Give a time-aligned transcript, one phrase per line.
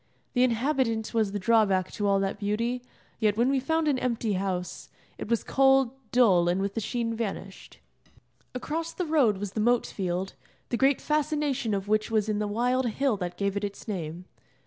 [0.33, 2.81] The inhabitant was the drawback to all that beauty,
[3.19, 4.89] yet when we found an empty house,
[5.19, 7.77] it was cold, dull, and with the sheen vanished.
[8.55, 10.33] Across the road was the moat field,
[10.69, 14.25] the great fascination of which was in the wild hill that gave it its name.